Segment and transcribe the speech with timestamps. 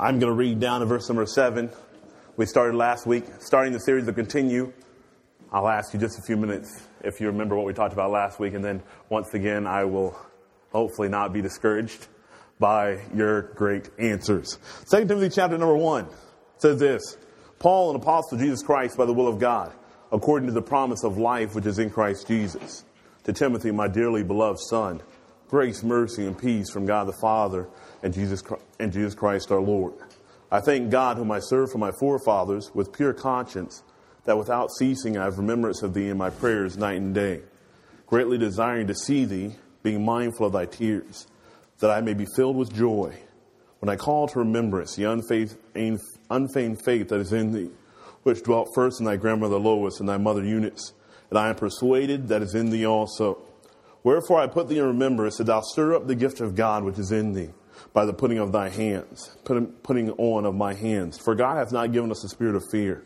[0.00, 1.70] I'm going to read down to verse number seven.
[2.36, 4.72] We started last week, starting the series to continue.
[5.50, 8.38] I'll ask you just a few minutes if you remember what we talked about last
[8.38, 10.16] week, and then once again, I will
[10.70, 12.06] hopefully not be discouraged
[12.60, 14.60] by your great answers.
[14.86, 16.06] Second Timothy chapter number one
[16.58, 17.16] says this
[17.58, 19.72] Paul, an apostle of Jesus Christ by the will of God,
[20.12, 22.84] according to the promise of life which is in Christ Jesus.
[23.24, 25.02] To Timothy, my dearly beloved son,
[25.48, 27.68] grace, mercy, and peace from God the Father
[28.02, 28.42] and Jesus,
[28.78, 29.94] and Jesus Christ our Lord.
[30.50, 33.82] I thank God, whom I serve for my forefathers with pure conscience,
[34.24, 37.42] that without ceasing I have remembrance of thee in my prayers night and day,
[38.06, 41.26] greatly desiring to see thee, being mindful of thy tears,
[41.80, 43.14] that I may be filled with joy
[43.80, 45.56] when I call to remembrance the unfeigned,
[46.30, 47.70] unfeigned faith that is in thee,
[48.24, 50.92] which dwelt first in thy grandmother Lois and thy mother Eunice,
[51.30, 53.38] and I am persuaded that is in thee also.
[54.08, 56.98] Wherefore I put thee in remembrance that thou stir up the gift of God which
[56.98, 57.50] is in thee
[57.92, 61.18] by the putting of thy hands, putting on of my hands.
[61.18, 63.04] For God hath not given us a spirit of fear,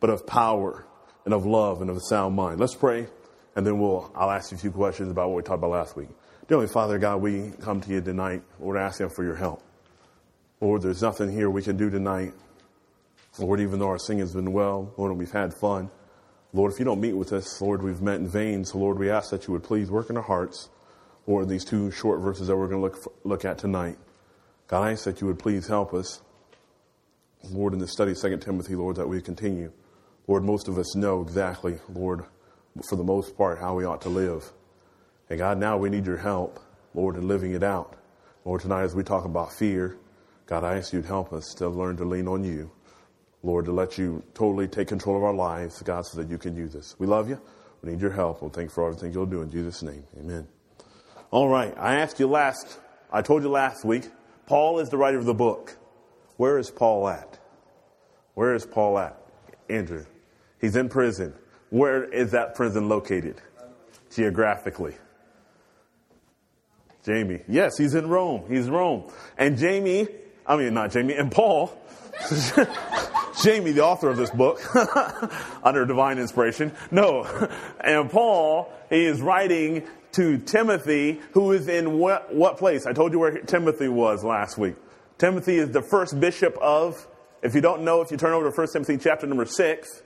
[0.00, 0.86] but of power
[1.26, 2.60] and of love and of a sound mind.
[2.60, 3.08] Let's pray,
[3.56, 5.96] and then we'll, I'll ask you a few questions about what we talked about last
[5.96, 6.08] week.
[6.48, 8.42] Dearly Father God, we come to you tonight.
[8.58, 9.62] Lord, asking for your help.
[10.62, 12.32] Lord, there's nothing here we can do tonight.
[13.38, 15.90] Lord, even though our singing's been well, Lord, and we've had fun.
[16.54, 18.64] Lord, if you don't meet with us, Lord, we've met in vain.
[18.64, 20.70] So, Lord, we ask that you would please work in our hearts.
[21.26, 23.98] Lord, these two short verses that we're going to look, look at tonight.
[24.66, 26.22] God, I ask that you would please help us.
[27.50, 29.72] Lord, in the study of 2 Timothy, Lord, that we continue.
[30.26, 32.24] Lord, most of us know exactly, Lord,
[32.88, 34.50] for the most part, how we ought to live.
[35.28, 36.60] And God, now we need your help,
[36.94, 37.96] Lord, in living it out.
[38.46, 39.98] Lord, tonight as we talk about fear,
[40.46, 42.70] God, I ask you to help us to learn to lean on you.
[43.48, 46.54] Lord, to let you totally take control of our lives, God, so that you can
[46.54, 46.94] use us.
[46.98, 47.40] We love you.
[47.80, 48.42] We need your help.
[48.42, 50.04] We'll thank you for everything you'll do in Jesus' name.
[50.20, 50.46] Amen.
[51.30, 51.74] All right.
[51.78, 52.78] I asked you last,
[53.10, 54.04] I told you last week
[54.44, 55.78] Paul is the writer of the book.
[56.36, 57.38] Where is Paul at?
[58.34, 59.18] Where is Paul at?
[59.70, 60.04] Andrew.
[60.60, 61.32] He's in prison.
[61.70, 63.40] Where is that prison located?
[64.14, 64.94] Geographically.
[67.02, 67.40] Jamie.
[67.48, 68.44] Yes, he's in Rome.
[68.46, 69.10] He's Rome.
[69.38, 70.06] And Jamie,
[70.46, 71.72] I mean, not Jamie, and Paul,
[73.42, 74.60] Jamie, the author of this book,
[75.64, 76.72] under divine inspiration.
[76.90, 77.26] No.
[77.80, 82.86] And Paul, he is writing to Timothy, who is in what, what place?
[82.86, 84.74] I told you where Timothy was last week.
[85.16, 87.06] Timothy is the first bishop of,
[87.42, 90.02] if you don't know, if you turn over to 1 Timothy chapter number 6,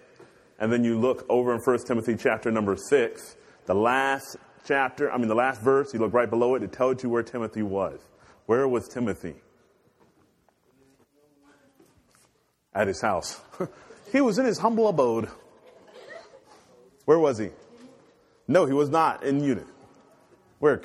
[0.58, 5.18] and then you look over in 1 Timothy chapter number 6, the last chapter, I
[5.18, 8.00] mean the last verse, you look right below it, it tells you where Timothy was.
[8.46, 9.34] Where was Timothy?
[12.74, 13.40] At his house.
[14.12, 15.28] he was in his humble abode.
[17.04, 17.50] Where was he?
[18.48, 19.66] No, he was not in unit.
[20.58, 20.80] Where?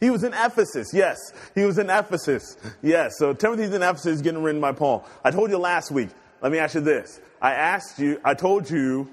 [0.00, 0.92] He was in Ephesus.
[0.92, 1.16] Yes,
[1.54, 2.56] he was in Ephesus.
[2.82, 5.06] Yes, so Timothy's in Ephesus getting written by Paul.
[5.24, 6.10] I told you last week.
[6.42, 7.20] Let me ask you this.
[7.40, 9.10] I asked you, I told you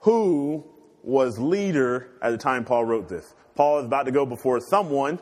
[0.00, 0.64] who
[1.02, 3.34] was leader at the time Paul wrote this.
[3.54, 5.18] Paul is about to go before someone.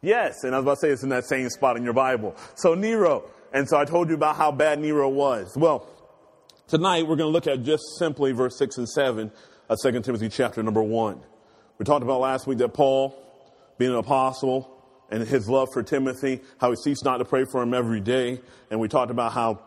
[0.00, 2.34] Yes, and I was about to say it's in that same spot in your Bible.
[2.54, 3.24] So Nero.
[3.56, 5.56] And so I told you about how bad Nero was.
[5.56, 5.88] Well,
[6.68, 9.32] tonight we're going to look at just simply verse 6 and 7
[9.70, 11.22] of 2 Timothy chapter number 1.
[11.78, 13.16] We talked about last week that Paul,
[13.78, 14.70] being an apostle,
[15.10, 18.42] and his love for Timothy, how he ceased not to pray for him every day.
[18.70, 19.62] And we talked about how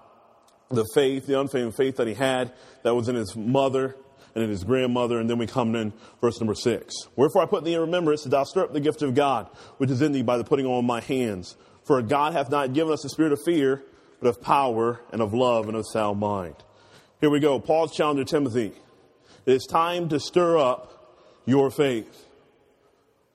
[0.69, 3.95] the faith, the unfailing faith that he had, that was in his mother
[4.35, 5.17] and in his grandmother.
[5.19, 6.93] And then we come in verse number six.
[7.15, 9.89] Wherefore I put thee in remembrance that thou stir up the gift of God, which
[9.89, 11.57] is in thee by the putting on my hands.
[11.89, 13.83] For God hath not given us a spirit of fear,
[14.21, 16.53] but of power and of love and of sound mind.
[17.19, 17.59] Here we go.
[17.59, 18.73] Paul's challenge to Timothy.
[19.47, 21.17] It is time to stir up
[21.47, 22.27] your faith.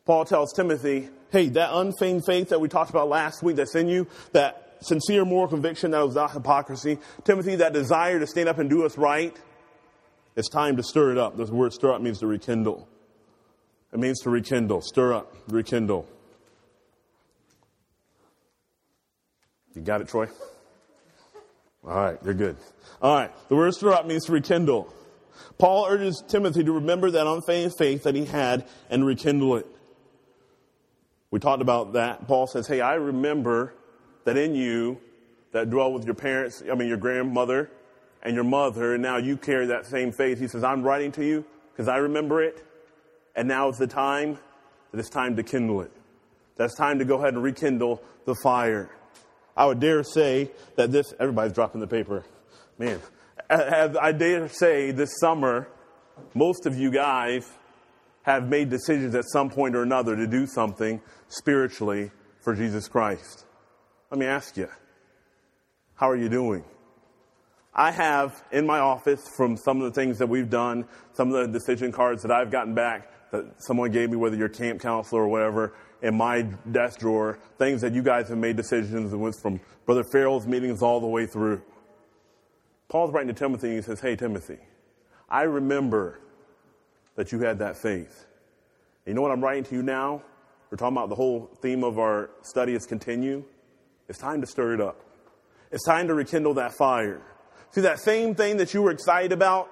[0.05, 3.89] Paul tells Timothy, hey, that unfeigned faith that we talked about last week that's in
[3.89, 8.59] you, that sincere moral conviction that was not hypocrisy, Timothy, that desire to stand up
[8.59, 9.37] and do what's right,
[10.37, 11.37] it's time to stir it up.
[11.37, 12.87] The word stir up means to rekindle.
[13.93, 16.09] It means to rekindle, stir up, rekindle.
[19.75, 20.29] You got it, Troy?
[21.85, 22.57] All right, you're good.
[23.03, 24.93] All right, the word up means to rekindle.
[25.59, 29.67] Paul urges Timothy to remember that unfeigned faith that he had and rekindle it.
[31.31, 32.27] We talked about that.
[32.27, 33.75] Paul says, Hey, I remember
[34.25, 35.01] that in you
[35.53, 37.71] that dwell with your parents, I mean, your grandmother
[38.23, 40.39] and your mother, and now you carry that same faith.
[40.39, 42.65] He says, I'm writing to you because I remember it,
[43.37, 44.39] and now is the time
[44.91, 45.93] that it's time to kindle it.
[46.57, 48.91] That's time to go ahead and rekindle the fire.
[49.57, 52.25] I would dare say that this, everybody's dropping the paper.
[52.79, 53.01] Man,
[53.51, 55.69] I dare say this summer,
[56.35, 57.49] most of you guys
[58.23, 62.11] have made decisions at some point or another to do something spiritually
[62.43, 63.45] for Jesus Christ.
[64.11, 64.69] Let me ask you,
[65.95, 66.65] how are you doing?
[67.75, 71.47] I have in my office from some of the things that we've done, some of
[71.47, 75.23] the decision cards that I've gotten back that someone gave me, whether you're camp counselor
[75.23, 75.75] or whatever,
[76.05, 80.05] in my desk drawer, things that you guys have made decisions and went from Brother
[80.05, 81.63] Farrell's meetings all the way through.
[82.89, 84.59] Paul's writing to Timothy and he says, Hey, Timothy,
[85.31, 86.21] I remember
[87.17, 88.27] that you had that faith.
[89.07, 90.23] And you know what I'm writing to you now?
[90.71, 93.43] We're talking about the whole theme of our study is continue.
[94.07, 95.01] It's time to stir it up.
[95.73, 97.23] It's time to rekindle that fire.
[97.71, 99.71] See that same thing that you were excited about,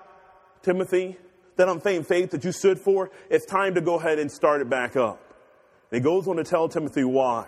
[0.62, 1.18] Timothy,
[1.56, 4.70] that unfeigned faith that you stood for, it's time to go ahead and start it
[4.70, 5.31] back up.
[5.92, 7.46] And he goes on to tell Timothy why.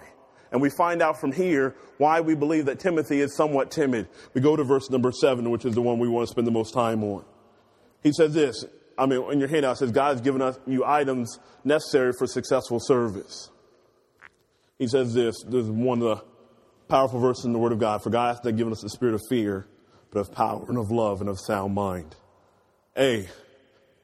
[0.52, 4.06] And we find out from here why we believe that Timothy is somewhat timid.
[4.34, 6.52] We go to verse number seven, which is the one we want to spend the
[6.52, 7.24] most time on.
[8.02, 8.64] He says this,
[8.98, 12.26] I mean, in your handout, it says, God has given us you items necessary for
[12.26, 13.50] successful service.
[14.78, 16.24] He says this, this is one of the
[16.88, 18.02] powerful verses in the Word of God.
[18.02, 19.66] For God has not given us the spirit of fear,
[20.10, 22.14] but of power and of love and of sound mind.
[22.96, 23.26] A,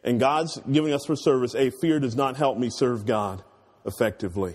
[0.03, 3.45] and God's giving us for service, A, fear does not help me serve God
[3.87, 4.55] effectively.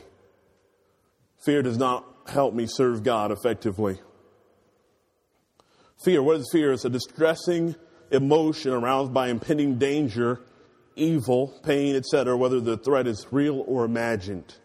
[1.44, 4.00] Fear does not help me serve God effectively.
[6.04, 6.74] Fear, what is fear?
[6.74, 7.76] It's a distressing
[8.12, 10.42] emotion aroused by impending danger,
[10.96, 14.56] evil, pain, etc., whether the threat is real or imagined.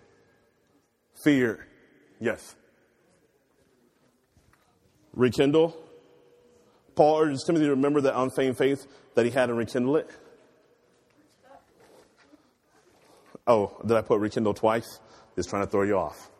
[1.24, 1.66] Fear.
[2.18, 2.54] Yes.
[5.14, 5.76] Rekindle.
[6.94, 10.10] Paul urges Timothy to remember that unfeigned faith that he had and rekindle it.
[13.46, 15.00] Oh, did I put rekindle twice?
[15.36, 16.30] Just trying to throw you off.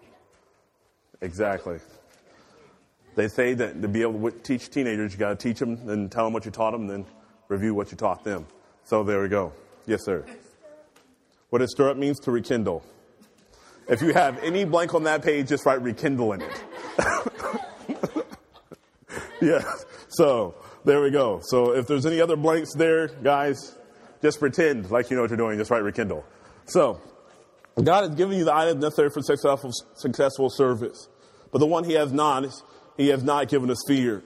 [1.21, 1.79] Exactly.
[3.17, 6.11] They say that to be able to teach teenagers, you got to teach them and
[6.11, 7.05] tell them what you taught them, then
[7.49, 8.47] review what you taught them.
[8.85, 9.53] So there we go.
[9.87, 10.25] Yes, sir.
[11.51, 12.85] What does stir up means to rekindle.
[13.89, 16.63] If you have any blank on that page, just write rekindle in it.
[19.41, 19.85] yes.
[20.09, 20.55] So
[20.85, 21.41] there we go.
[21.43, 23.77] So if there's any other blanks there, guys,
[24.23, 25.59] just pretend like you know what you're doing.
[25.59, 26.25] Just write rekindle.
[26.67, 27.01] So
[27.83, 31.09] God has given you the items necessary for successful, successful service.
[31.53, 32.45] But the one he has not,
[32.97, 34.23] he has not given us fear.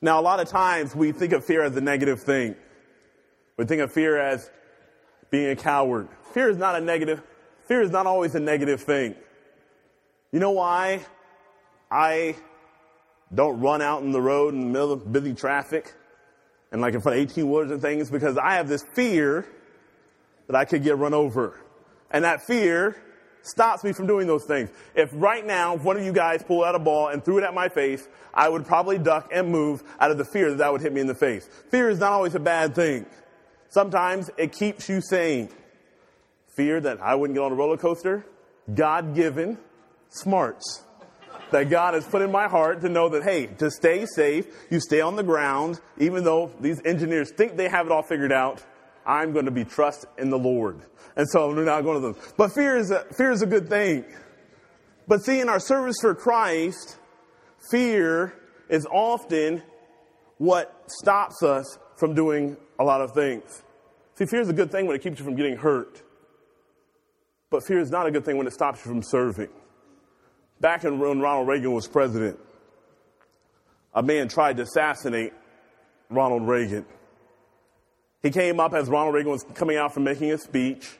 [0.00, 2.54] Now, a lot of times we think of fear as a negative thing.
[3.56, 4.50] We think of fear as
[5.30, 6.08] being a coward.
[6.32, 7.22] Fear is not a negative,
[7.66, 9.14] fear is not always a negative thing.
[10.32, 11.00] You know why
[11.90, 12.36] I
[13.34, 15.94] don't run out in the road in the middle of busy traffic
[16.70, 18.10] and like in front of 18 wheelers and things?
[18.10, 19.46] Because I have this fear
[20.46, 21.60] that I could get run over.
[22.10, 22.96] And that fear
[23.42, 24.70] stops me from doing those things.
[24.94, 27.54] If right now, one of you guys pulled out a ball and threw it at
[27.54, 30.80] my face, I would probably duck and move out of the fear that that would
[30.80, 31.48] hit me in the face.
[31.70, 33.06] Fear is not always a bad thing.
[33.68, 35.48] Sometimes it keeps you sane.
[36.54, 38.24] Fear that I wouldn't get on a roller coaster,
[38.72, 39.58] God given
[40.08, 40.82] smarts
[41.50, 44.80] that God has put in my heart to know that, hey, to stay safe, you
[44.80, 48.64] stay on the ground, even though these engineers think they have it all figured out.
[49.06, 50.80] I'm going to be trust in the Lord.
[51.16, 52.16] And so we're not going to them.
[52.36, 54.04] But fear is a, fear is a good thing.
[55.06, 56.98] But see, in our service for Christ,
[57.70, 58.34] fear
[58.68, 59.62] is often
[60.38, 63.62] what stops us from doing a lot of things.
[64.16, 66.02] See, fear is a good thing when it keeps you from getting hurt.
[67.50, 69.48] But fear is not a good thing when it stops you from serving.
[70.60, 72.38] Back in when Ronald Reagan was president,
[73.94, 75.32] a man tried to assassinate
[76.10, 76.84] Ronald Reagan.
[78.26, 80.98] He came up as Ronald Reagan was coming out from making a speech,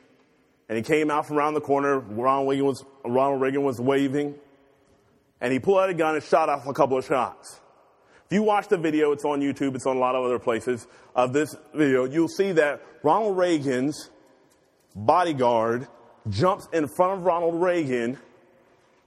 [0.69, 1.99] and he came out from around the corner.
[1.99, 4.33] Ronald Reagan was, Ronald Reagan was waving,
[5.41, 7.59] and he pulled out a gun and shot off a couple of shots.
[8.27, 10.87] If you watch the video, it's on YouTube, it's on a lot of other places
[11.17, 14.09] of this video, you'll see that Ronald Reagan's
[14.95, 15.85] bodyguard
[16.29, 18.17] jumps in front of Ronald Reagan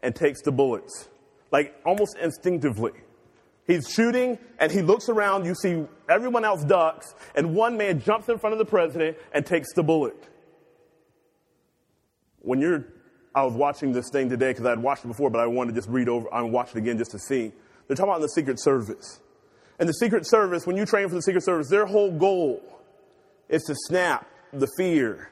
[0.03, 1.09] and takes the bullets,
[1.51, 2.93] like almost instinctively.
[3.71, 5.47] He's shooting and he looks around.
[5.47, 9.47] You see everyone else ducks, and one man jumps in front of the president and
[9.47, 10.29] takes the bullet.
[12.41, 12.85] When you're,
[13.33, 15.77] I was watching this thing today because I had watched it before, but I wanted
[15.77, 17.53] to just read over, I watch it again just to see.
[17.87, 19.21] They're talking about the Secret Service.
[19.79, 22.61] And the Secret Service, when you train for the Secret Service, their whole goal
[23.49, 25.31] is to snap the fear,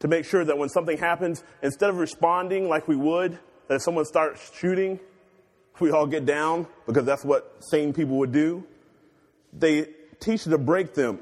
[0.00, 3.38] to make sure that when something happens, instead of responding like we would,
[3.68, 4.98] that if someone starts shooting,
[5.80, 8.64] we all get down because that's what sane people would do.
[9.52, 9.88] They
[10.20, 11.20] teach to break them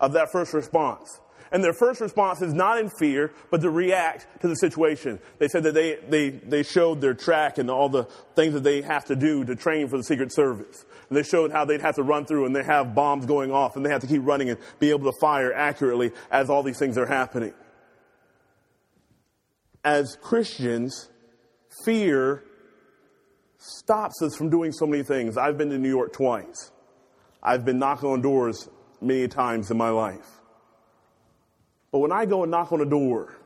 [0.00, 1.20] of that first response.
[1.52, 5.20] And their first response is not in fear, but to react to the situation.
[5.38, 8.82] They said that they, they, they showed their track and all the things that they
[8.82, 10.84] have to do to train for the Secret Service.
[11.08, 13.76] And they showed how they'd have to run through and they have bombs going off
[13.76, 16.78] and they have to keep running and be able to fire accurately as all these
[16.78, 17.54] things are happening.
[19.84, 21.08] As Christians,
[21.84, 22.42] fear
[23.64, 25.38] stops us from doing so many things.
[25.38, 26.70] I've been to New York twice.
[27.42, 28.68] I've been knocking on doors
[29.00, 30.40] many times in my life.
[31.90, 33.36] But when I go and knock on a door,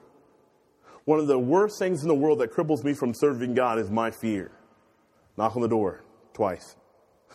[1.05, 3.91] one of the worst things in the world that cripples me from serving God is
[3.91, 4.51] my fear.
[5.37, 6.77] Knock on the door twice.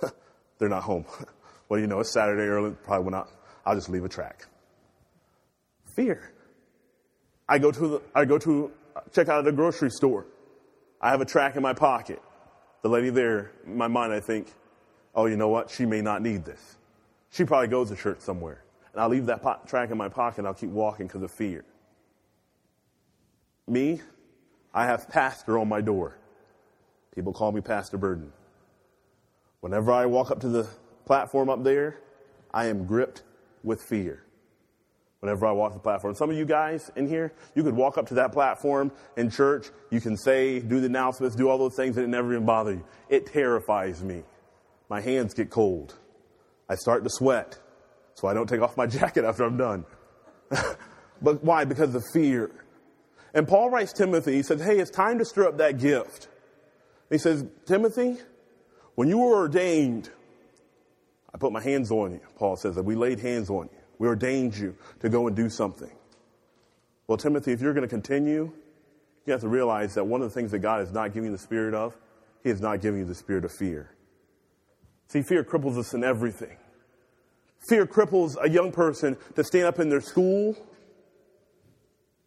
[0.57, 1.05] They're not home.
[1.69, 1.99] well, you know?
[1.99, 2.71] It's Saturday early.
[2.83, 3.29] Probably will not.
[3.65, 4.45] I'll just leave a track.
[5.95, 6.33] Fear.
[7.47, 10.25] I go to the, I go to uh, check out at a grocery store.
[11.01, 12.21] I have a track in my pocket.
[12.83, 14.53] The lady there, in my mind, I think,
[15.15, 15.69] oh, you know what?
[15.69, 16.77] She may not need this.
[17.31, 18.63] She probably goes to church somewhere.
[18.91, 21.31] And I'll leave that po- track in my pocket and I'll keep walking because of
[21.31, 21.65] fear.
[23.67, 24.01] Me,
[24.73, 26.17] I have pastor on my door.
[27.15, 28.31] People call me Pastor Burton.
[29.61, 30.67] Whenever I walk up to the
[31.05, 31.99] platform up there,
[32.53, 33.23] I am gripped
[33.63, 34.23] with fear.
[35.23, 36.15] Whenever I walk the platform.
[36.15, 39.67] Some of you guys in here, you could walk up to that platform in church,
[39.89, 42.73] you can say, do the announcements, do all those things, and it never even bother
[42.73, 42.85] you.
[43.07, 44.23] It terrifies me.
[44.89, 45.97] My hands get cold.
[46.67, 47.57] I start to sweat.
[48.15, 49.85] So I don't take off my jacket after I'm done.
[51.21, 51.63] but why?
[51.63, 52.51] Because of fear.
[53.33, 56.27] And Paul writes Timothy, he says, hey, it's time to stir up that gift.
[57.09, 58.17] He says, Timothy,
[58.95, 60.09] when you were ordained,
[61.33, 62.21] I put my hands on you.
[62.35, 63.82] Paul says that we laid hands on you.
[63.99, 65.91] We ordained you to go and do something.
[67.07, 68.51] Well, Timothy, if you're going to continue,
[69.25, 71.35] you have to realize that one of the things that God is not giving you
[71.35, 71.95] the spirit of,
[72.43, 73.91] He is not giving you the spirit of fear.
[75.07, 76.57] See, fear cripples us in everything.
[77.69, 80.55] Fear cripples a young person to stand up in their school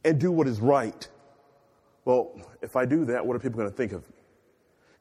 [0.05, 1.09] and do what is right.
[2.05, 4.17] Well, if I do that, what are people going to think of me?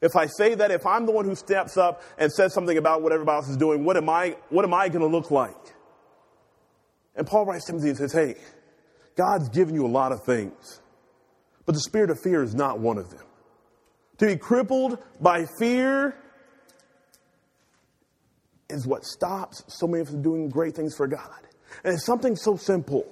[0.01, 3.01] If I say that, if I'm the one who steps up and says something about
[3.01, 5.55] what everybody else is doing, what am I, what am I going to look like?
[7.15, 8.35] And Paul writes to Timothy and says, hey,
[9.15, 10.81] God's given you a lot of things,
[11.65, 13.25] but the spirit of fear is not one of them.
[14.17, 16.15] To be crippled by fear
[18.69, 21.41] is what stops so many of us from doing great things for God.
[21.83, 23.05] And it's something so simple.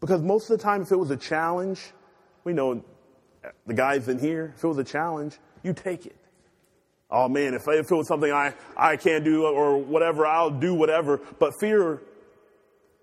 [0.00, 1.80] Because most of the time, if it was a challenge,
[2.44, 2.82] we know
[3.66, 6.16] the guys in here, if it was a challenge, you take it.
[7.10, 10.74] Oh man, if, if it was something I, I can't do or whatever, I'll do
[10.74, 11.20] whatever.
[11.38, 12.02] But fear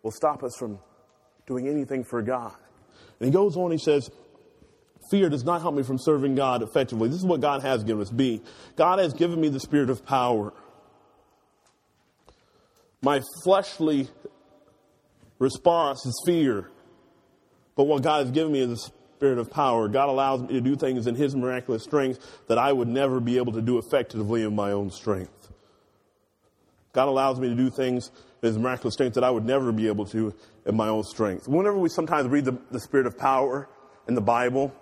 [0.08, 0.80] will stop us from
[1.48, 2.56] doing anything for God.
[3.20, 4.10] And he goes on, he says,
[5.12, 7.10] Fear does not help me from serving God effectively.
[7.10, 8.10] This is what God has given us.
[8.10, 8.42] B.
[8.78, 10.54] God has given me the spirit of power.
[13.02, 14.08] My fleshly
[15.40, 16.72] response is fear.
[17.76, 19.90] But what God has given me is the spirit of power.
[19.90, 23.38] God allows me to do things in His miraculous strength that I would never be
[23.38, 25.37] able to do effectively in my own strength.
[26.94, 29.88] God allows me to do things in His miraculous strength that I would never be
[29.88, 30.34] able to
[30.66, 31.48] in my own strength.
[31.48, 33.70] Whenever we sometimes read the, the spirit of power
[34.08, 34.74] in the Bible,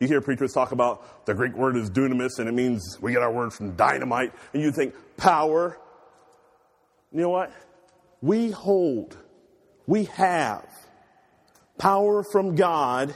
[0.00, 3.22] you hear preachers talk about the Greek word is dunamis and it means we get
[3.22, 4.32] our word from dynamite.
[4.52, 5.78] And you think power.
[7.12, 7.52] You know what?
[8.20, 9.16] We hold,
[9.86, 10.66] we have
[11.78, 13.14] power from God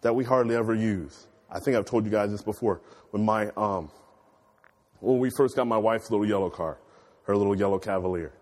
[0.00, 1.26] that we hardly ever use.
[1.50, 2.80] I think I've told you guys this before.
[3.10, 3.90] When my, um,
[5.00, 6.78] when we first got my wife's little yellow car,
[7.30, 8.32] her little yellow Cavalier,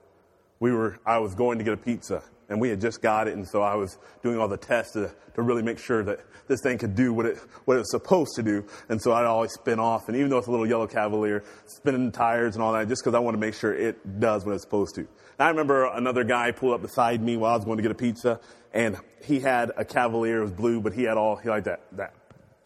[0.60, 3.34] we were, I was going to get a pizza and we had just got it.
[3.34, 6.60] And so I was doing all the tests to, to really make sure that this
[6.62, 8.64] thing could do what it, what it was supposed to do.
[8.88, 10.08] And so I'd always spin off.
[10.08, 13.14] And even though it's a little yellow Cavalier, spinning tires and all that, just because
[13.14, 15.02] I want to make sure it does what it's supposed to.
[15.02, 15.08] And
[15.46, 17.94] I remember another guy pulled up beside me while I was going to get a
[17.94, 18.40] pizza
[18.72, 20.38] and he had a Cavalier.
[20.38, 22.14] It was blue, but he had all, he had that, that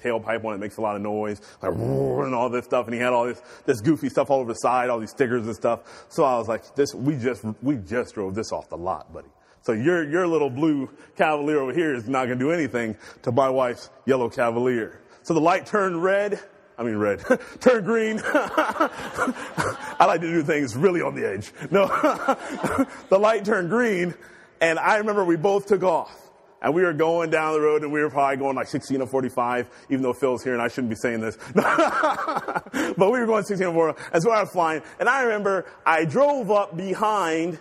[0.03, 2.87] tailpipe on it makes a lot of noise, like and all this stuff.
[2.87, 5.47] And he had all this this goofy stuff all over the side, all these stickers
[5.47, 6.07] and stuff.
[6.09, 9.29] So I was like, this we just we just drove this off the lot, buddy.
[9.63, 13.33] So your your little blue Cavalier over here is not going to do anything to
[13.33, 15.01] my wife's yellow Cavalier.
[15.23, 16.41] So the light turned red.
[16.77, 17.23] I mean red.
[17.61, 18.21] turned green.
[18.25, 21.53] I like to do things really on the edge.
[21.71, 21.87] No,
[23.09, 24.15] the light turned green,
[24.61, 26.22] and I remember we both took off.
[26.63, 29.07] And we were going down the road and we were probably going like 16 or
[29.09, 31.37] 45, even though Phil's here and I shouldn't be saying this.
[31.55, 34.11] but we were going 16 or 45.
[34.15, 34.83] And so I was flying.
[35.01, 37.59] And I remember I drove up behind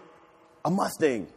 [0.64, 1.28] a Mustang.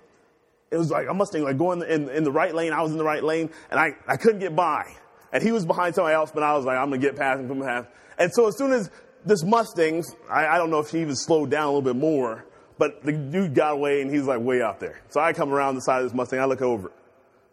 [0.71, 2.75] It was like a Mustang, like going in, in the right lane.
[2.75, 4.85] I was in the right lane and I, I couldn't get by.
[5.33, 7.41] And he was behind somebody else, but I was like, I'm going to get past
[7.41, 7.89] him, come past.
[8.19, 8.91] And so as soon as
[9.25, 12.45] this Mustang, I, I don't know if he even slowed down a little bit more,
[12.77, 15.01] but the dude got away and he's like way out there.
[15.09, 16.93] So I come around the side of this Mustang, I look over.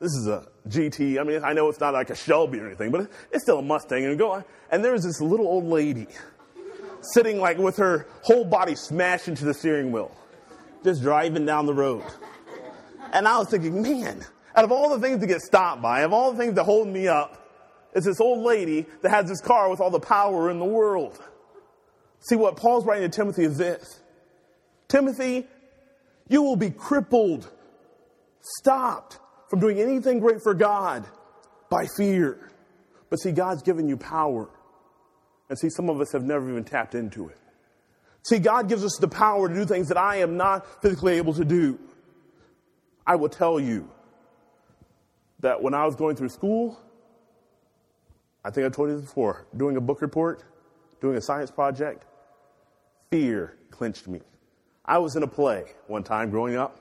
[0.02, 1.20] This is a GT.
[1.20, 3.62] I mean, I know it's not like a Shelby or anything, but it's still a
[3.62, 4.04] Mustang.
[4.04, 6.08] And go, and there's this little old lady
[7.02, 10.12] sitting like with her whole body smashed into the steering wheel,
[10.84, 12.04] just driving down the road.
[13.14, 16.14] And I was thinking, man, out of all the things to get stopped by, of
[16.14, 17.38] all the things that hold me up,
[17.94, 21.22] it's this old lady that has this car with all the power in the world.
[22.22, 24.02] See, what Paul's writing to Timothy is this
[24.88, 25.46] Timothy,
[26.28, 27.52] you will be crippled,
[28.40, 29.20] stopped
[29.52, 31.06] from doing anything great for God
[31.70, 32.50] by fear.
[33.10, 34.50] But see, God's given you power.
[35.50, 37.38] And see, some of us have never even tapped into it.
[38.24, 41.34] See, God gives us the power to do things that I am not physically able
[41.34, 41.78] to do.
[43.06, 43.90] I will tell you
[45.42, 46.80] that when I was going through school,
[48.46, 50.46] I think I told you this before, doing a book report,
[51.02, 52.06] doing a science project,
[53.10, 54.22] fear clenched me.
[54.86, 56.81] I was in a play one time growing up,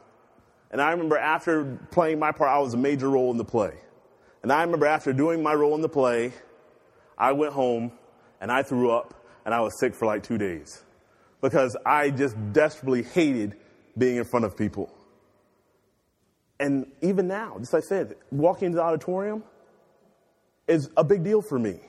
[0.71, 3.73] and I remember after playing my part, I was a major role in the play.
[4.43, 6.33] And I remember after doing my role in the play,
[7.19, 7.93] I went home
[8.41, 10.83] and I threw up and I was sick for like two days
[11.41, 13.57] because I just desperately hated
[13.99, 14.95] being in front of people.
[16.61, 19.43] And even now, just like I said, walking into the auditorium
[20.69, 21.81] is a big deal for me.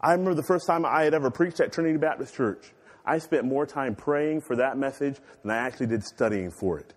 [0.00, 2.72] I remember the first time I had ever preached at Trinity Baptist Church.
[3.04, 6.94] I spent more time praying for that message than I actually did studying for it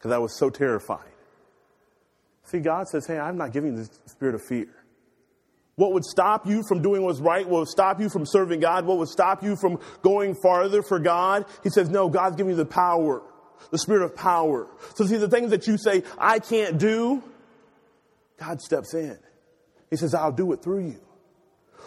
[0.00, 1.04] because I was so terrified.
[2.44, 4.68] See, God says, Hey, I'm not giving you the spirit of fear.
[5.76, 7.46] What would stop you from doing what's right?
[7.46, 8.86] What would stop you from serving God?
[8.86, 11.46] What would stop you from going farther for God?
[11.62, 13.22] He says, no, God's giving you the power,
[13.70, 14.66] the spirit of power.
[14.94, 17.22] So see, the things that you say, I can't do,
[18.38, 19.18] God steps in.
[19.90, 21.00] He says, I'll do it through you.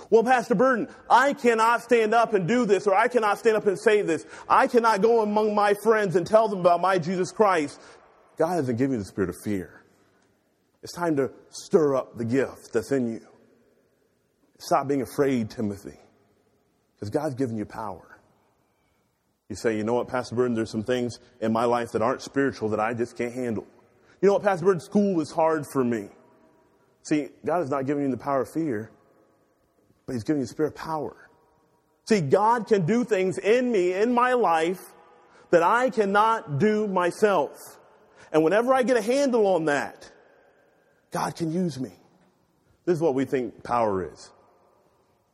[0.10, 3.68] Well, Pastor Burton, I cannot stand up and do this, or I cannot stand up
[3.68, 4.26] and say this.
[4.50, 7.80] I cannot go among my friends and tell them about my Jesus Christ.
[8.38, 9.84] God hasn't given you the spirit of fear.
[10.82, 13.22] It's time to stir up the gift that's in you.
[14.60, 15.98] Stop being afraid, Timothy,
[16.96, 18.20] because God's given you power.
[19.50, 22.22] You say, you know what, Pastor Burton, there's some things in my life that aren't
[22.22, 23.68] spiritual that I just can't handle.
[24.22, 26.08] You know what, Pastor Burton, school is hard for me.
[27.04, 28.90] See, God is not giving you the power of fear,
[30.06, 31.30] but He's giving you the spirit of power.
[32.06, 34.82] See, God can do things in me, in my life,
[35.52, 37.58] that I cannot do myself.
[38.34, 40.12] And whenever I get a handle on that,
[41.12, 41.92] God can use me.
[42.86, 44.32] This is what we think power is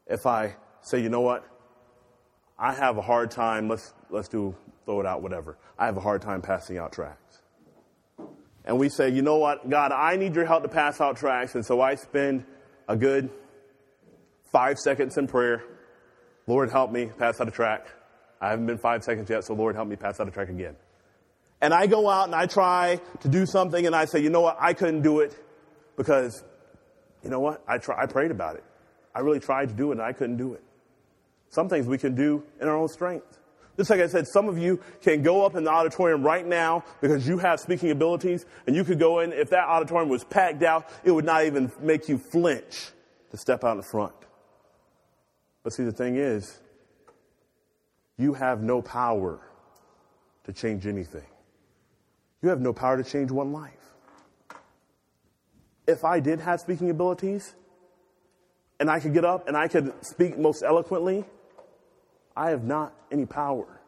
[0.05, 1.45] if I say, you know what,
[2.57, 4.53] I have a hard time, let's, let's do,
[4.85, 5.57] throw it out, whatever.
[5.77, 7.39] I have a hard time passing out tracts.
[8.65, 11.55] And we say, you know what, God, I need your help to pass out tracts.
[11.55, 12.43] And so I spend
[12.87, 13.29] a good
[14.51, 15.63] five seconds in prayer.
[16.47, 17.89] Lord, help me pass out a tract.
[18.41, 20.75] I haven't been five seconds yet, so Lord, help me pass out a tract again.
[21.61, 24.41] And I go out and I try to do something and I say, you know
[24.41, 25.35] what, I couldn't do it
[25.97, 26.43] because,
[27.23, 28.63] you know what, I, try, I prayed about it.
[29.13, 30.63] I really tried to do it and I couldn't do it.
[31.49, 33.39] Some things we can do in our own strength.
[33.75, 36.83] Just like I said, some of you can go up in the auditorium right now
[37.01, 40.63] because you have speaking abilities and you could go in, if that auditorium was packed
[40.63, 42.91] out, it would not even make you flinch
[43.31, 44.13] to step out in front.
[45.63, 46.59] But see, the thing is,
[48.17, 49.39] you have no power
[50.43, 51.25] to change anything.
[52.41, 53.73] You have no power to change one life.
[55.87, 57.55] If I did have speaking abilities,
[58.79, 61.25] and I could get up and I could speak most eloquently,
[62.35, 63.81] I have not any power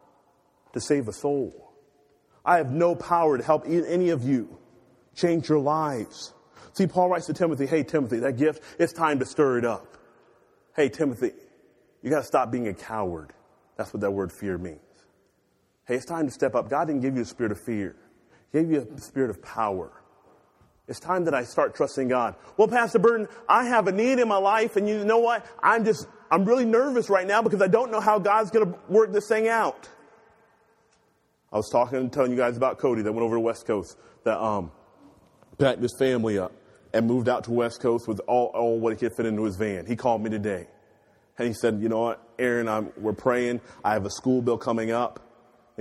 [0.73, 1.71] to save a soul.
[2.43, 4.57] I have no power to help any of you
[5.15, 6.33] change your lives.
[6.73, 9.97] See, Paul writes to Timothy, hey, Timothy, that gift, it's time to stir it up.
[10.75, 11.31] Hey, Timothy,
[12.01, 13.33] you got to stop being a coward.
[13.77, 14.79] That's what that word fear means.
[15.85, 16.69] Hey, it's time to step up.
[16.69, 17.95] God didn't give you a spirit of fear.
[18.53, 19.91] Gave you a spirit of power.
[20.87, 22.35] It's time that I start trusting God.
[22.57, 25.45] Well, Pastor Burton, I have a need in my life, and you know what?
[25.63, 28.79] I'm just, I'm really nervous right now because I don't know how God's going to
[28.89, 29.87] work this thing out.
[31.51, 33.97] I was talking and telling you guys about Cody that went over to West Coast,
[34.25, 34.71] that um,
[35.57, 36.51] packed his family up
[36.93, 39.55] and moved out to West Coast with all, all what he could fit into his
[39.55, 39.85] van.
[39.85, 40.67] He called me today.
[41.37, 43.61] And he said, you know what, Aaron, I'm, we're praying.
[43.83, 45.30] I have a school bill coming up.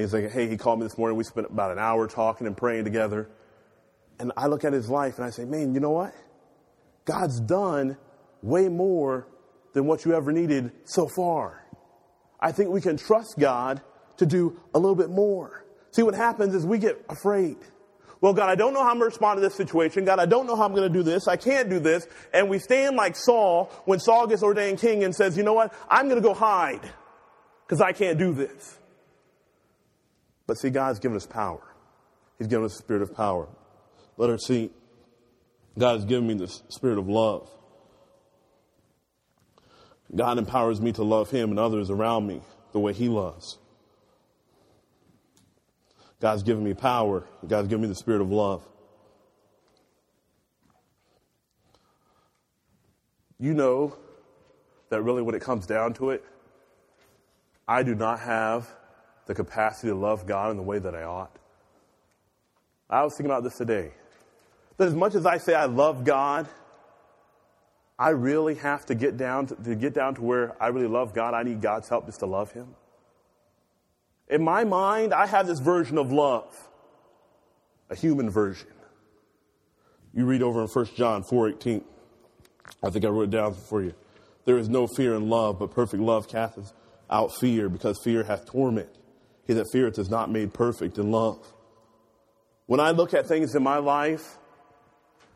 [0.00, 1.18] And he's like, hey, he called me this morning.
[1.18, 3.28] We spent about an hour talking and praying together.
[4.18, 6.14] And I look at his life and I say, man, you know what?
[7.04, 7.98] God's done
[8.40, 9.28] way more
[9.74, 11.66] than what you ever needed so far.
[12.40, 13.82] I think we can trust God
[14.16, 15.66] to do a little bit more.
[15.90, 17.58] See, what happens is we get afraid.
[18.22, 20.06] Well, God, I don't know how I'm going to respond to this situation.
[20.06, 21.28] God, I don't know how I'm going to do this.
[21.28, 22.06] I can't do this.
[22.32, 25.74] And we stand like Saul when Saul gets ordained king and says, you know what?
[25.90, 26.88] I'm going to go hide
[27.66, 28.78] because I can't do this.
[30.50, 31.62] But see, God's given us power.
[32.36, 33.46] He's given us a spirit of power.
[34.16, 34.72] Let her see.
[35.78, 37.48] God has given me the spirit of love.
[40.12, 42.40] God empowers me to love Him and others around me
[42.72, 43.58] the way He loves.
[46.20, 47.24] God's given me power.
[47.46, 48.66] God's given me the spirit of love.
[53.38, 53.96] you know
[54.88, 56.24] that really when it comes down to it,
[57.68, 58.68] I do not have
[59.26, 61.37] the capacity to love God in the way that I ought.
[62.88, 63.92] I was thinking about this today.
[64.76, 66.48] That as much as I say I love God,
[67.98, 71.12] I really have to get down to, to get down to where I really love
[71.14, 71.35] God.
[71.35, 72.74] I need God's help just to love Him.
[74.28, 76.56] In my mind, I have this version of love,
[77.90, 78.68] a human version.
[80.14, 81.85] You read over in 1 John 4:18.
[82.83, 83.94] I think I wrote it down for you.
[84.44, 86.72] There is no fear in love, but perfect love casteth
[87.11, 88.88] out fear, because fear hath torment.
[89.50, 91.44] He that feareth is not made perfect in love.
[92.66, 94.38] When I look at things in my life,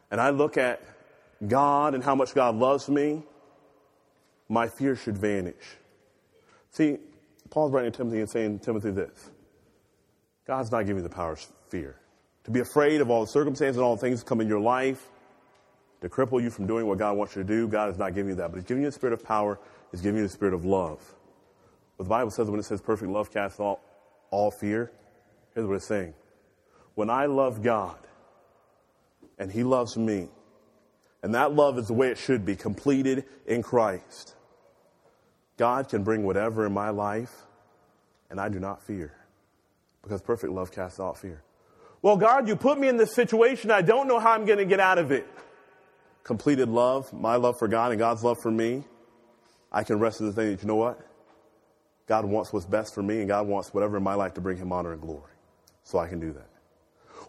[0.08, 0.80] and I look at
[1.44, 3.24] God and how much God loves me,
[4.48, 5.56] my fear should vanish.
[6.70, 6.98] See,
[7.50, 9.32] Paul's writing to Timothy and saying, Timothy, this
[10.46, 11.96] God's not giving you the power of fear.
[12.44, 14.60] To be afraid of all the circumstances and all the things that come in your
[14.60, 15.10] life,
[16.02, 18.28] to cripple you from doing what God wants you to do, God is not giving
[18.28, 18.52] you that.
[18.52, 19.58] But He's giving you the spirit of power,
[19.90, 21.00] He's giving you the spirit of love.
[21.96, 23.80] What the Bible says when it says perfect love casts all,
[24.34, 24.90] all fear,
[25.54, 26.14] here's what it's saying.
[26.94, 27.98] When I love God
[29.38, 30.28] and He loves me,
[31.22, 34.34] and that love is the way it should be, completed in Christ,
[35.56, 37.32] God can bring whatever in my life,
[38.28, 39.14] and I do not fear.
[40.02, 41.42] Because perfect love casts out fear.
[42.02, 43.70] Well, God, you put me in this situation.
[43.70, 45.26] I don't know how I'm going to get out of it.
[46.24, 48.84] Completed love, my love for God and God's love for me,
[49.72, 51.00] I can rest in the thing that, you know what?
[52.06, 54.58] God wants what's best for me, and God wants whatever in my life to bring
[54.58, 55.32] Him honor and glory.
[55.84, 56.48] So I can do that.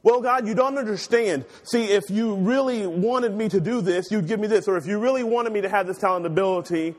[0.04, 1.46] Well, God, you don't understand.
[1.64, 4.68] See, if you really wanted me to do this, you'd give me this.
[4.68, 6.94] Or if you really wanted me to have this talent ability,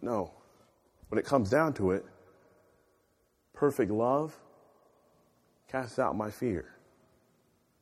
[0.00, 0.32] no.
[1.08, 2.04] When it comes down to it,
[3.52, 4.36] perfect love
[5.70, 6.64] casts out my fear.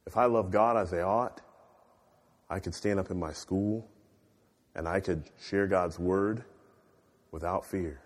[0.06, 1.40] If I love God as I ought,
[2.50, 3.88] I could stand up in my school
[4.74, 6.44] and I could share God's word
[7.30, 8.00] without fear.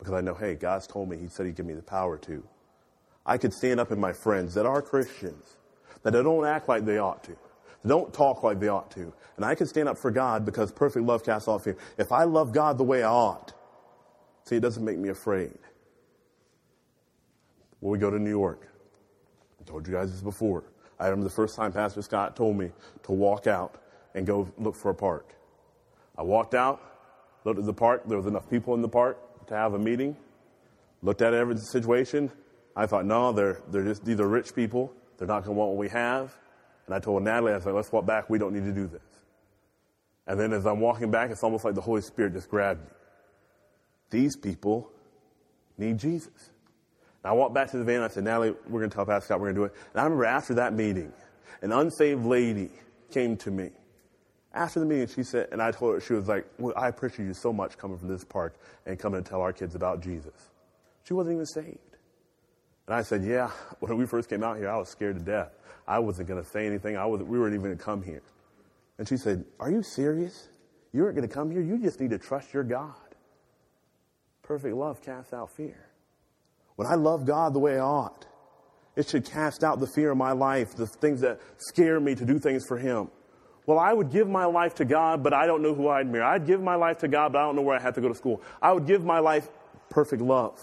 [0.00, 2.42] Because I know, hey, God's told me, He said He'd give me the power to.
[3.24, 5.56] I could stand up in my friends that are Christians,
[6.02, 7.32] that don't act like they ought to,
[7.82, 9.12] that don't talk like they ought to.
[9.36, 11.76] And I can stand up for God because perfect love casts off fear.
[11.98, 13.52] If I love God the way I ought,
[14.44, 15.58] see, it doesn't make me afraid.
[17.80, 18.68] When we go to New York,
[19.60, 20.64] I told you guys this before.
[20.98, 22.70] I remember the first time Pastor Scott told me
[23.02, 23.82] to walk out
[24.14, 25.34] and go look for a park.
[26.16, 26.80] I walked out,
[27.44, 28.02] looked at the park.
[28.06, 29.18] There was enough people in the park
[29.50, 30.16] to have a meeting.
[31.02, 32.30] Looked at every situation.
[32.74, 34.92] I thought, no, they're, they're just, these are rich people.
[35.18, 36.34] They're not going to want what we have.
[36.86, 38.30] And I told Natalie, I said, let's walk back.
[38.30, 39.02] We don't need to do this.
[40.26, 42.90] And then as I'm walking back, it's almost like the Holy Spirit just grabbed me.
[44.10, 44.90] These people
[45.76, 46.50] need Jesus.
[47.22, 49.04] And I walked back to the van and I said, Natalie, we're going to tell
[49.04, 49.74] Pastor Scott we're going to do it.
[49.92, 51.12] And I remember after that meeting,
[51.60, 52.70] an unsaved lady
[53.10, 53.70] came to me.
[54.52, 57.26] After the meeting, she said, and I told her, she was like, well, I appreciate
[57.26, 60.50] you so much coming from this park and coming to tell our kids about Jesus.
[61.04, 61.78] She wasn't even saved.
[62.86, 65.52] And I said, yeah, when we first came out here, I was scared to death.
[65.86, 66.96] I wasn't going to say anything.
[66.96, 68.22] I was, we weren't even going to come here.
[68.98, 70.48] And she said, are you serious?
[70.92, 71.62] You aren't going to come here?
[71.62, 72.94] You just need to trust your God.
[74.42, 75.86] Perfect love casts out fear.
[76.74, 78.26] When I love God the way I ought,
[78.96, 82.24] it should cast out the fear of my life, the things that scare me to
[82.24, 83.10] do things for Him.
[83.70, 86.24] Well, I would give my life to God, but I don't know who I'd marry.
[86.24, 88.08] I'd give my life to God, but I don't know where I have to go
[88.08, 88.42] to school.
[88.60, 89.48] I would give my life
[89.90, 90.58] perfect love.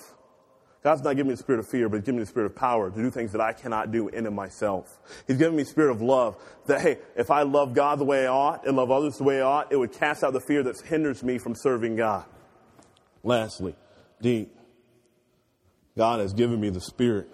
[0.83, 2.55] God's not giving me the spirit of fear, but He's giving me the spirit of
[2.57, 4.99] power to do things that I cannot do in and myself.
[5.25, 8.25] He's giving me the spirit of love that, hey, if I love God the way
[8.25, 10.61] I ought and love others the way I ought, it would cast out the fear
[10.63, 12.25] that hinders me from serving God.
[13.23, 13.77] Lastly,
[14.21, 14.49] D,
[15.97, 17.29] God has given me the spirit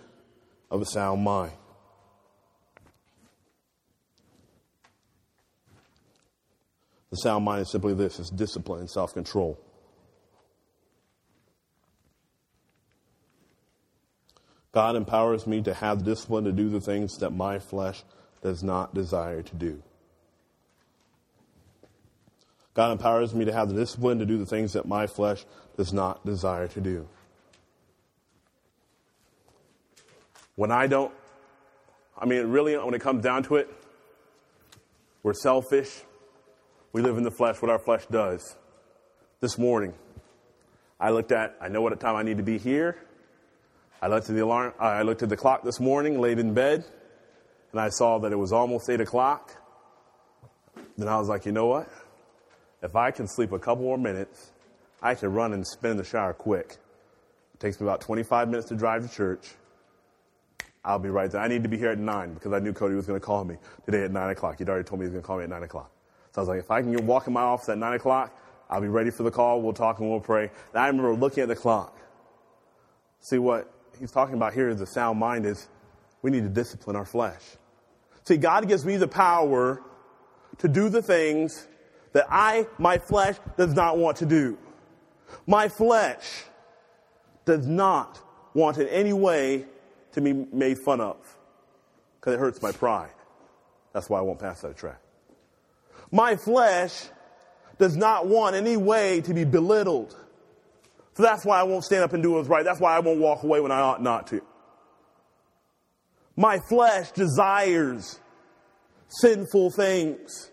[0.69, 1.53] of a sound mind.
[7.13, 9.59] The sound mind is simply this it's discipline and self control.
[14.71, 18.03] God empowers me to have discipline to do the things that my flesh
[18.41, 19.83] does not desire to do.
[22.73, 25.45] God empowers me to have the discipline to do the things that my flesh
[25.77, 27.07] does not desire to do.
[30.55, 31.13] When I don't,
[32.17, 33.71] I mean, really, when it comes down to it,
[35.21, 36.01] we're selfish.
[36.93, 38.55] We live in the flesh, what our flesh does.
[39.39, 39.95] This morning,
[40.99, 42.97] I looked at, I know what time I need to be here.
[43.99, 46.85] I looked at the alarm, I looked at the clock this morning, laid in bed,
[47.71, 49.59] and I saw that it was almost eight o'clock.
[50.95, 51.89] Then I was like, you know what?
[52.83, 54.51] If I can sleep a couple more minutes,
[55.01, 56.77] I can run and spin in the shower quick.
[57.55, 59.49] It takes me about 25 minutes to drive to church.
[60.85, 61.41] I'll be right there.
[61.41, 63.45] I need to be here at 9 because I knew Cody was going to call
[63.45, 64.59] me today at 9 o'clock.
[64.59, 65.89] He'd already told me he was going to call me at 9 o'clock.
[66.33, 68.35] So I was like, if I can walk in my office at 9 o'clock,
[68.69, 69.61] I'll be ready for the call.
[69.61, 70.49] We'll talk and we'll pray.
[70.73, 71.95] And I remember looking at the clock.
[73.19, 75.67] See what he's talking about here is the sound mind is
[76.23, 77.41] we need to discipline our flesh.
[78.23, 79.81] See, God gives me the power
[80.57, 81.67] to do the things
[82.13, 84.57] that I, my flesh, does not want to do.
[85.45, 86.45] My flesh
[87.45, 88.19] does not
[88.55, 89.65] want in any way
[90.13, 91.17] to be made fun of
[92.19, 93.13] because it hurts my pride.
[93.91, 95.02] That's why I won't pass that track.
[96.13, 97.09] My flesh
[97.79, 100.15] does not want any way to be belittled.
[101.15, 102.63] So that's why I won't stand up and do what's right.
[102.63, 104.41] That's why I won't walk away when I ought not to.
[106.35, 108.19] My flesh desires
[109.09, 110.51] sinful things.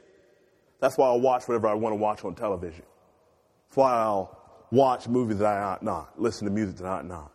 [0.80, 2.84] That's why I'll watch whatever I want to watch on television.
[3.68, 4.38] That's why I'll
[4.70, 7.32] watch movies that I ought not, listen to music that I ought not.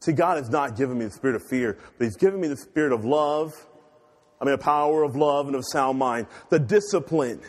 [0.00, 2.56] See, God has not given me the spirit of fear, but He's given me the
[2.56, 3.54] spirit of love.
[4.42, 7.40] I mean, a power of love and of sound mind, the discipline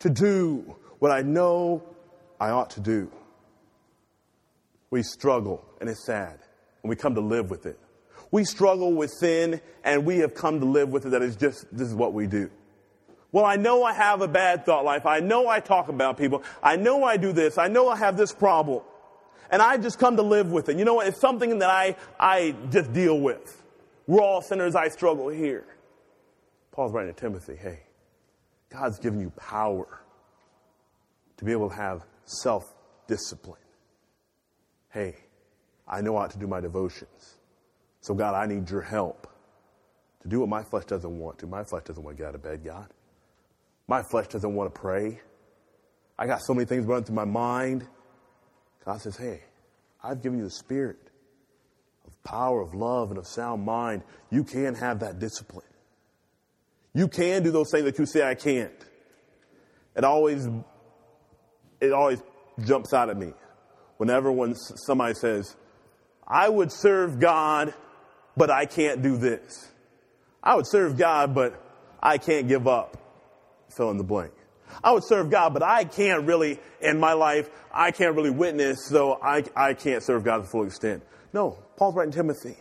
[0.00, 1.84] to do what I know
[2.40, 3.08] I ought to do.
[4.90, 6.40] We struggle, and it's sad,
[6.82, 7.78] and we come to live with it.
[8.32, 11.64] We struggle with sin, and we have come to live with it that is just,
[11.70, 12.50] this is what we do.
[13.30, 15.06] Well, I know I have a bad thought life.
[15.06, 16.42] I know I talk about people.
[16.64, 17.58] I know I do this.
[17.58, 18.82] I know I have this problem.
[19.52, 20.78] And I just come to live with it.
[20.78, 21.06] You know what?
[21.06, 23.62] It's something that I, I just deal with.
[24.08, 24.74] We're all sinners.
[24.74, 25.64] I struggle here.
[26.76, 27.78] Paul's writing to Timothy, hey,
[28.70, 30.02] God's given you power
[31.38, 32.64] to be able to have self
[33.08, 33.62] discipline.
[34.92, 35.14] Hey,
[35.88, 37.38] I know how to do my devotions.
[38.02, 39.26] So, God, I need your help
[40.20, 41.46] to do what my flesh doesn't want to.
[41.46, 42.88] My flesh doesn't want to get out of bed, God.
[43.88, 45.18] My flesh doesn't want to pray.
[46.18, 47.86] I got so many things running through my mind.
[48.84, 49.44] God says, Hey,
[50.04, 50.98] I've given you the spirit
[52.06, 54.02] of power, of love, and of sound mind.
[54.28, 55.64] You can have that discipline.
[56.96, 58.72] You can do those things that you say I can't.
[59.94, 60.48] It always,
[61.78, 62.22] it always
[62.64, 63.34] jumps out at me
[63.98, 65.54] whenever when somebody says,
[66.26, 67.74] I would serve God,
[68.34, 69.70] but I can't do this.
[70.42, 71.62] I would serve God, but
[72.02, 72.96] I can't give up.
[73.68, 74.32] Fill in the blank.
[74.82, 78.86] I would serve God, but I can't really, in my life, I can't really witness,
[78.86, 81.02] so I, I can't serve God to the full extent.
[81.34, 82.56] No, Paul's writing Timothy,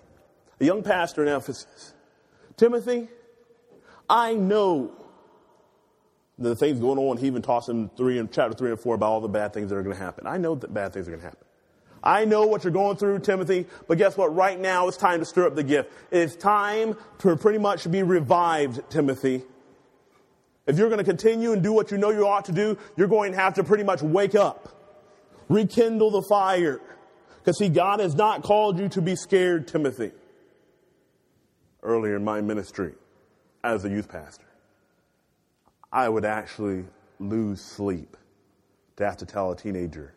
[0.60, 1.93] a young pastor in Ephesus.
[2.58, 3.08] Timothy,
[4.10, 4.91] I know
[6.38, 7.18] the things going on.
[7.18, 9.70] He even talks in three in chapter three and four about all the bad things
[9.70, 10.28] that are going to happen.
[10.28, 11.46] I know that bad things are going to happen.
[12.04, 14.36] I know what you're going through, Timothy, but guess what?
[14.36, 15.91] Right now it's time to stir up the gift.
[16.12, 19.41] It's time to pretty much be revived, Timothy.
[20.68, 23.08] If you're going to continue and do what you know you ought to do, you're
[23.08, 24.70] going to have to pretty much wake up,
[25.50, 26.80] rekindle the fire.
[27.39, 30.12] Because see, God has not called you to be scared, Timothy.
[31.82, 32.94] Earlier in my ministry,
[33.73, 34.45] as a youth pastor,
[35.91, 36.86] I would actually
[37.19, 38.15] lose sleep
[38.97, 40.13] to have to tell a teenager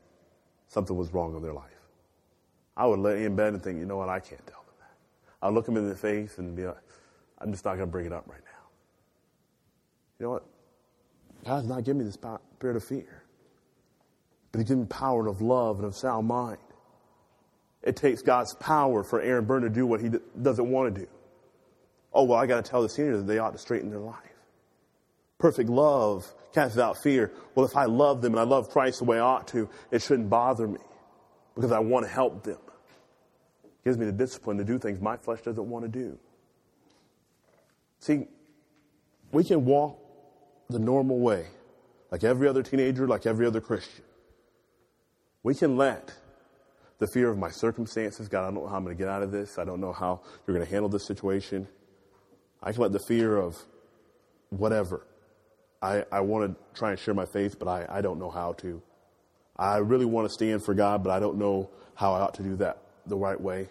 [0.68, 1.64] something was wrong in their life.
[2.76, 4.96] I would lay in bed and think, you know what, I can't tell them that.
[5.42, 6.76] I'll look them in the face and be like,
[7.38, 8.68] I'm just not going to bring it up right now.
[10.18, 10.46] You know what?
[11.44, 13.24] God's not giving me the spirit of fear,
[14.52, 16.58] but He's giving me power of love and of sound mind.
[17.82, 20.10] It takes God's power for Aaron Burr to do what he
[20.42, 21.06] doesn't want to do.
[22.18, 24.16] Oh, well, I got to tell the seniors that they ought to straighten their life.
[25.38, 27.30] Perfect love casts out fear.
[27.54, 30.02] Well, if I love them and I love Christ the way I ought to, it
[30.02, 30.80] shouldn't bother me
[31.54, 32.58] because I want to help them.
[33.62, 36.18] It gives me the discipline to do things my flesh doesn't want to do.
[38.00, 38.26] See,
[39.30, 39.96] we can walk
[40.68, 41.46] the normal way,
[42.10, 44.04] like every other teenager, like every other Christian.
[45.44, 46.12] We can let
[46.98, 49.22] the fear of my circumstances, God, I don't know how I'm going to get out
[49.22, 49.56] of this.
[49.56, 51.68] I don't know how you're going to handle this situation.
[52.62, 53.56] I can let the fear of
[54.50, 55.06] whatever.
[55.80, 58.52] I, I want to try and share my faith, but I, I don't know how
[58.54, 58.82] to.
[59.56, 62.42] I really want to stand for God, but I don't know how I ought to
[62.42, 63.68] do that the right way.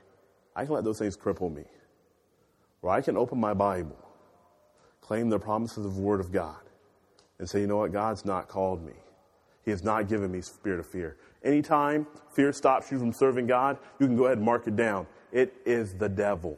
[0.56, 1.63] I can let those things cripple me.
[2.82, 3.97] Or I can open my Bible,
[5.02, 6.58] claim the promises of the Word of God,
[7.39, 7.91] and say, you know what?
[7.91, 8.93] God's not called me.
[9.65, 11.17] He has not given me spirit of fear.
[11.43, 15.08] Anytime fear stops you from serving God, you can go ahead and mark it down.
[15.32, 16.58] It is the devil.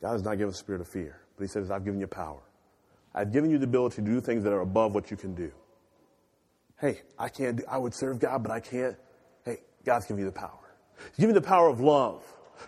[0.00, 2.40] God has not given a spirit of fear, but He says, I've given you power.
[3.14, 5.50] I've given you the ability to do things that are above what you can do.
[6.80, 8.96] Hey, I can't do, I would serve God, but I can't.
[9.44, 10.50] Hey, God's given you the power.
[11.10, 12.22] He's given you the power of love.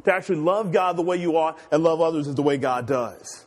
[0.04, 2.86] To actually love God the way you ought and love others as the way God
[2.86, 3.44] does.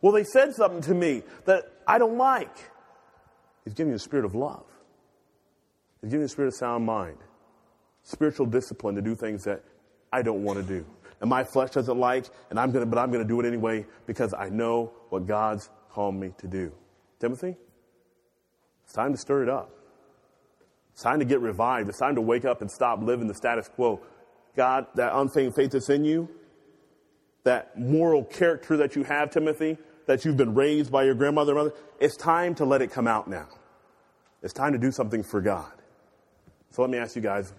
[0.00, 2.56] Well, they said something to me that I don't like.
[3.64, 4.64] He's giving you a spirit of love.
[6.00, 7.18] He's giving you a spirit of sound mind,
[8.02, 9.62] spiritual discipline to do things that
[10.12, 10.84] I don't want to do
[11.22, 14.34] and my flesh doesn't like, and I'm gonna, but I'm gonna do it anyway because
[14.34, 16.72] I know what God's called me to do.
[17.20, 17.56] Timothy,
[18.84, 19.70] it's time to stir it up.
[20.92, 21.88] It's time to get revived.
[21.88, 24.00] It's time to wake up and stop living the status quo.
[24.56, 26.28] God, that unfeigned faith that's in you,
[27.44, 31.68] that moral character that you have, Timothy, that you've been raised by your grandmother and
[31.68, 33.46] mother, it's time to let it come out now.
[34.42, 35.72] It's time to do something for God.
[36.70, 37.52] So let me ask you guys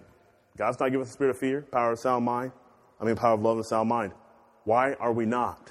[0.54, 2.52] God's not giving us a spirit of fear, power of sound mind.
[3.04, 4.14] I mean, power of love and sound mind.
[4.64, 5.70] Why are we not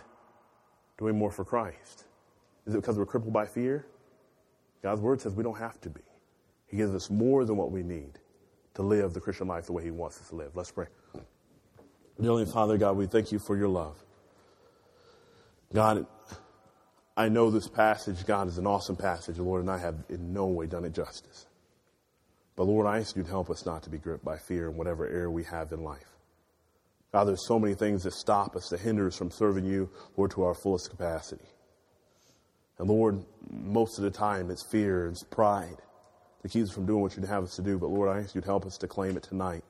[0.99, 2.05] doing more for Christ?
[2.67, 3.87] Is it because we're crippled by fear?
[4.83, 6.01] God's word says we don't have to be.
[6.67, 8.19] He gives us more than what we need
[8.75, 10.51] to live the Christian life the way He wants us to live.
[10.53, 10.85] Let's pray.
[12.21, 13.97] Dearly Father God, we thank you for your love.
[15.73, 16.05] God,
[17.17, 20.45] I know this passage, God, is an awesome passage, Lord, and I have in no
[20.45, 21.47] way done it justice.
[22.55, 24.77] But Lord, I ask you to help us not to be gripped by fear in
[24.77, 26.13] whatever area we have in life.
[27.13, 30.31] God, there's so many things that stop us, that hinder us from serving you, Lord,
[30.31, 31.45] to our fullest capacity.
[32.79, 35.77] And Lord, most of the time it's fear, it's pride
[36.41, 37.77] that keeps us from doing what you'd have us to do.
[37.77, 39.63] But Lord, I ask you to help us to claim it tonight.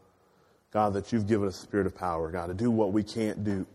[0.72, 3.44] God, that you've given us the spirit of power, God, to do what we can't
[3.44, 3.68] do.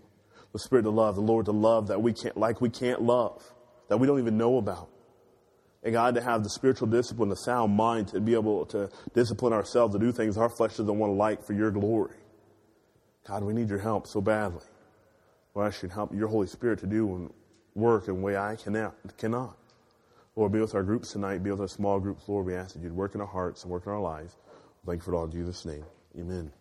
[0.52, 3.42] The spirit of love, the Lord to love that we can't, like we can't love,
[3.88, 4.88] that we don't even know about.
[5.84, 9.52] And God, to have the spiritual discipline, the sound mind to be able to discipline
[9.52, 12.16] ourselves to do things our flesh doesn't want to like for your glory.
[13.28, 14.64] God, we need your help so badly.
[15.54, 17.30] Lord, I should help your Holy Spirit to do and
[17.74, 18.94] work in a way I cannot.
[19.18, 19.54] cannot.
[20.34, 22.26] Lord, be with our groups tonight, be with our small groups.
[22.26, 24.34] Lord, we ask that you'd work in our hearts and work in our lives.
[24.86, 25.84] Thank you for it all in Jesus' name.
[26.18, 26.57] Amen.